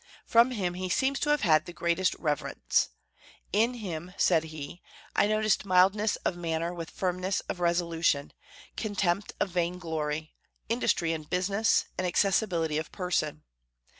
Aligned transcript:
For 0.25 0.43
him 0.45 0.73
he 0.73 0.89
seems 0.89 1.19
to 1.19 1.29
have 1.29 1.41
had 1.41 1.65
the 1.67 1.71
greatest 1.73 2.15
reverence. 2.15 2.89
"In 3.53 3.75
him," 3.75 4.15
said 4.17 4.45
he, 4.45 4.81
"I 5.15 5.27
noticed 5.27 5.63
mildness 5.63 6.15
of 6.25 6.35
manner 6.35 6.73
with 6.73 6.89
firmness 6.89 7.41
of 7.41 7.59
resolution, 7.59 8.33
contempt 8.75 9.33
of 9.39 9.51
vain 9.51 9.77
glory, 9.77 10.33
industry 10.69 11.13
in 11.13 11.25
business, 11.25 11.85
and 11.99 12.07
accessibility 12.07 12.79
of 12.79 12.91
person. 12.91 13.43